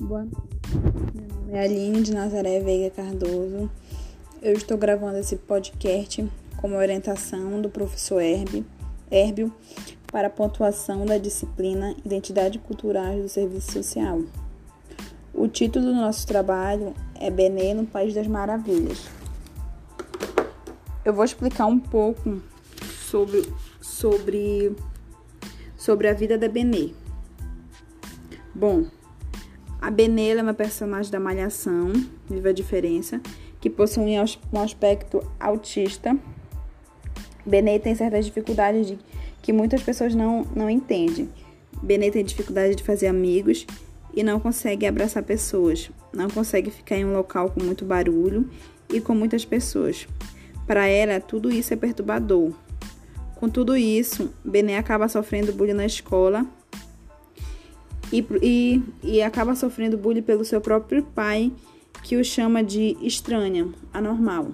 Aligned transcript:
Boa. 0.00 0.28
Meu 1.14 1.26
nome 1.26 1.52
é 1.52 1.64
Aline 1.64 2.02
de 2.02 2.12
Nazaré 2.12 2.60
Veiga 2.60 2.90
Cardoso. 2.90 3.70
Eu 4.42 4.52
estou 4.52 4.76
gravando 4.76 5.16
esse 5.16 5.36
podcast 5.36 6.28
como 6.58 6.76
orientação 6.76 7.62
do 7.62 7.70
professor 7.70 8.20
Herbio 8.20 9.52
para 10.12 10.28
a 10.28 10.30
pontuação 10.30 11.06
da 11.06 11.16
disciplina 11.16 11.96
Identidade 12.04 12.58
Cultural 12.58 13.16
do 13.16 13.28
Serviço 13.28 13.72
Social. 13.72 14.20
O 15.32 15.48
título 15.48 15.86
do 15.86 15.94
nosso 15.94 16.26
trabalho 16.26 16.92
é 17.18 17.30
Benê 17.30 17.72
no 17.72 17.86
País 17.86 18.14
das 18.14 18.26
Maravilhas. 18.26 19.06
Eu 21.04 21.14
vou 21.14 21.24
explicar 21.24 21.66
um 21.66 21.78
pouco 21.78 22.42
sobre, 23.00 23.50
sobre, 23.80 24.76
sobre 25.74 26.08
a 26.08 26.12
vida 26.12 26.36
da 26.36 26.48
Benê. 26.48 26.90
Bom, 28.54 28.86
a 29.86 29.90
Benela 29.90 30.40
é 30.40 30.42
uma 30.42 30.52
personagem 30.52 31.12
da 31.12 31.20
Malhação, 31.20 31.92
Viva 32.28 32.48
a 32.48 32.52
Diferença, 32.52 33.20
que 33.60 33.70
possui 33.70 34.16
um 34.52 34.60
aspecto 34.60 35.22
autista. 35.38 36.18
Benê 37.46 37.78
tem 37.78 37.94
certas 37.94 38.26
dificuldades 38.26 38.88
de, 38.88 38.98
que 39.40 39.52
muitas 39.52 39.84
pessoas 39.84 40.12
não, 40.12 40.44
não 40.56 40.68
entendem. 40.68 41.30
Benê 41.80 42.10
tem 42.10 42.24
dificuldade 42.24 42.74
de 42.74 42.82
fazer 42.82 43.06
amigos 43.06 43.64
e 44.12 44.24
não 44.24 44.40
consegue 44.40 44.86
abraçar 44.86 45.22
pessoas, 45.22 45.88
não 46.12 46.28
consegue 46.28 46.68
ficar 46.68 46.96
em 46.96 47.04
um 47.04 47.12
local 47.12 47.50
com 47.50 47.62
muito 47.62 47.84
barulho 47.84 48.50
e 48.92 49.00
com 49.00 49.14
muitas 49.14 49.44
pessoas. 49.44 50.08
Para 50.66 50.88
ela, 50.88 51.20
tudo 51.20 51.48
isso 51.48 51.72
é 51.72 51.76
perturbador. 51.76 52.52
Com 53.36 53.48
tudo 53.48 53.76
isso, 53.76 54.34
Benê 54.44 54.78
acaba 54.78 55.06
sofrendo 55.06 55.52
bullying 55.52 55.74
na 55.74 55.86
escola 55.86 56.44
e, 58.18 58.26
e, 58.42 58.82
e 59.02 59.22
acaba 59.22 59.54
sofrendo 59.54 59.98
bullying 59.98 60.22
pelo 60.22 60.44
seu 60.44 60.60
próprio 60.60 61.02
pai, 61.02 61.52
que 62.02 62.16
o 62.16 62.24
chama 62.24 62.62
de 62.62 62.96
estranha, 63.00 63.68
anormal. 63.92 64.48